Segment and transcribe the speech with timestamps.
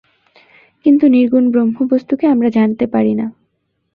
[0.85, 3.25] কিন্তু নির্গুণ ব্রহ্মবস্তুকে আমরা জানতে পারি না।